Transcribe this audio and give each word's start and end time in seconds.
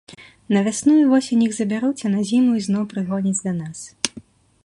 На 0.55 0.59
вясну 0.67 0.95
і 1.01 1.03
восень 1.11 1.43
іх 1.49 1.53
забяруць, 1.59 2.05
а 2.09 2.11
на 2.15 2.21
зіму 2.29 2.57
ізноў 2.63 2.83
прыгоняць 2.93 3.37
да 3.45 3.51
нас. 3.61 3.79